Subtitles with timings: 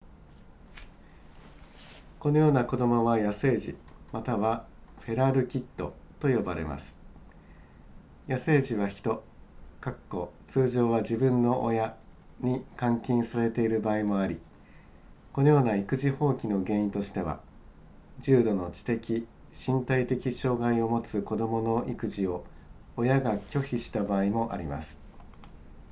[2.19, 3.77] このような子供は野生児
[4.11, 4.65] または
[5.01, 6.97] フェラルキッドと呼ばれます
[8.27, 9.23] 野生児は人
[10.47, 11.95] 通常は自分の親
[12.39, 14.39] に監禁されている場合もあり
[15.33, 17.39] このような育児放棄の原因としては
[18.21, 22.43] 重度の知的身体的障害を持つ子供の育児を
[22.97, 24.99] 親が拒否した場合もあります